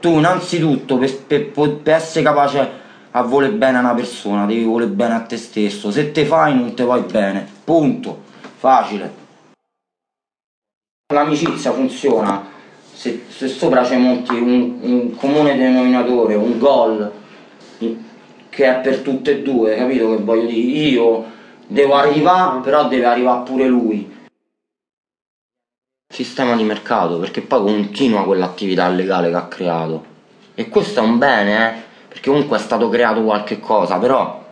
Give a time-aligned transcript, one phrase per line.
[0.00, 2.70] tu innanzitutto per, per, per essere capace
[3.10, 6.54] a voler bene a una persona, devi voler bene a te stesso, se te fai
[6.54, 8.22] non te vai bene, punto,
[8.56, 9.26] facile.
[11.12, 12.56] L'amicizia funziona
[12.98, 17.12] se, se sopra c'è monti un, un comune denominatore, un gol
[17.78, 20.66] che è per tutte e due, capito che voglio dire?
[20.66, 21.24] Io
[21.68, 24.16] devo arrivare, però deve arrivare pure lui.
[26.10, 30.04] Sistema di mercato, perché poi continua quell'attività legale che ha creato.
[30.54, 31.82] E questo è un bene, eh?
[32.08, 34.42] perché comunque è stato creato qualche cosa, però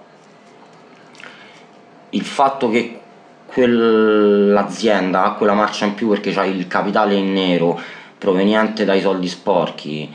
[2.11, 3.01] il fatto che
[3.47, 7.81] quell'azienda ha quella marcia in più perché c'ha il capitale in nero
[8.19, 10.13] proveniente dai soldi sporchi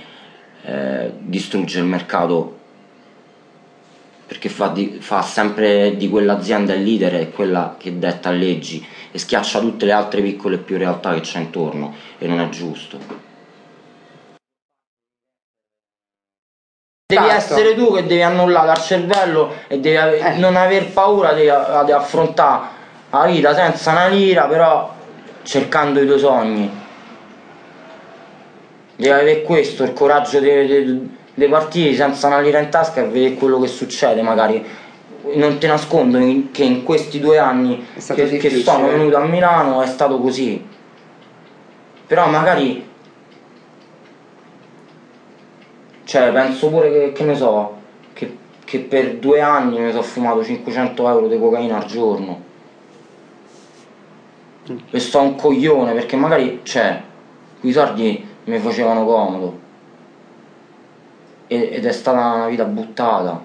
[0.63, 2.59] eh, distrugge il mercato
[4.31, 8.81] perché fa, di, fa sempre di quell'azienda il leader e quella che detta leggi
[9.11, 12.47] e schiaccia tutte le altre piccole e più realtà che c'è intorno e non è
[12.47, 12.97] giusto.
[17.07, 17.55] Devi esatto.
[17.55, 20.37] essere tu che devi annullare al cervello e devi eh.
[20.37, 22.67] non aver paura di, di affrontare
[23.09, 24.95] la vita senza una lira, però
[25.43, 26.71] cercando i tuoi sogni.
[28.95, 33.33] Devi avere questo, il coraggio di dei partiti senza una lira in tasca e vedere
[33.33, 34.63] quello che succede magari.
[35.33, 36.19] Non ti nascondo
[36.51, 40.63] che in questi due anni che, che, sono venuto a Milano è stato così.
[42.05, 42.89] Però magari
[46.03, 47.75] cioè penso pure che, che ne so
[48.13, 52.49] che, che, per due anni mi sono fumato 500 euro di cocaina al giorno.
[54.69, 54.77] Mm.
[54.91, 57.01] e sto un coglione perché magari cioè
[57.59, 59.69] quei soldi mi facevano comodo
[61.53, 63.43] ed è stata una vita buttata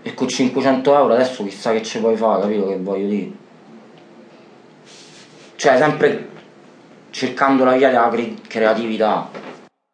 [0.00, 3.30] e con 500 euro adesso chissà che ci puoi fare, capito che voglio dire?
[5.56, 6.28] Cioè sempre
[7.10, 9.28] cercando la via della cre- creatività.